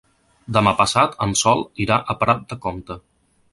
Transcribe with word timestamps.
Demà 0.55 0.73
passat 0.79 1.13
en 1.27 1.37
Sol 1.43 1.63
irà 1.87 2.01
a 2.15 2.19
Prat 2.25 2.43
de 2.53 2.61
Comte. 2.67 3.01